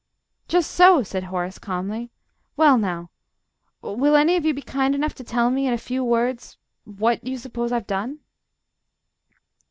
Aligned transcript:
"Just 0.47 0.71
so," 0.71 1.03
said 1.03 1.25
Horace, 1.25 1.59
calmly. 1.59 2.09
"Well, 2.57 2.75
now, 2.79 3.11
will 3.83 4.15
any 4.15 4.35
of 4.35 4.43
you 4.43 4.51
be 4.51 4.63
kind 4.63 4.95
enough 4.95 5.13
to 5.13 5.23
tell 5.23 5.51
me, 5.51 5.67
in 5.67 5.73
a 5.73 5.77
few 5.77 6.03
words, 6.03 6.57
what 6.85 7.23
you 7.23 7.37
suppose 7.37 7.71
I've 7.71 7.85
done?" 7.85 8.17